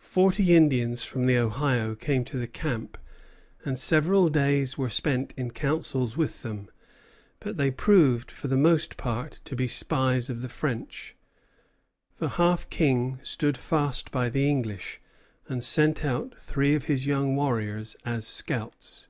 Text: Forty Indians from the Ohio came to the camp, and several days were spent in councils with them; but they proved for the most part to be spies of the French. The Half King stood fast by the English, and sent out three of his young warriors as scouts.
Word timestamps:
Forty 0.00 0.56
Indians 0.56 1.04
from 1.04 1.26
the 1.26 1.36
Ohio 1.36 1.94
came 1.94 2.24
to 2.24 2.36
the 2.36 2.48
camp, 2.48 2.98
and 3.64 3.78
several 3.78 4.26
days 4.26 4.76
were 4.76 4.90
spent 4.90 5.32
in 5.36 5.52
councils 5.52 6.16
with 6.16 6.42
them; 6.42 6.68
but 7.38 7.58
they 7.58 7.70
proved 7.70 8.28
for 8.28 8.48
the 8.48 8.56
most 8.56 8.96
part 8.96 9.40
to 9.44 9.54
be 9.54 9.68
spies 9.68 10.28
of 10.28 10.42
the 10.42 10.48
French. 10.48 11.14
The 12.16 12.30
Half 12.30 12.68
King 12.70 13.20
stood 13.22 13.56
fast 13.56 14.10
by 14.10 14.28
the 14.28 14.50
English, 14.50 15.00
and 15.46 15.62
sent 15.62 16.04
out 16.04 16.34
three 16.40 16.74
of 16.74 16.86
his 16.86 17.06
young 17.06 17.36
warriors 17.36 17.96
as 18.04 18.26
scouts. 18.26 19.06